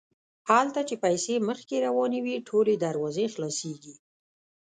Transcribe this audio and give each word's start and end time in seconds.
هلته 0.49 0.79
چې 0.87 0.95
پیسې 1.03 1.35
مخکې 1.49 1.77
روانې 1.85 2.19
وي 2.25 2.35
ټولې 2.49 2.73
دروازې 2.85 3.25
خلاصیږي. 3.33 3.95